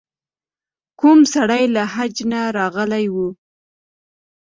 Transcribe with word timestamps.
کوم 0.99 1.19
سړی 1.33 1.63
له 1.75 1.83
حج 1.93 2.15
نه 2.31 2.41
راغلی 2.57 3.05
و. 3.13 3.15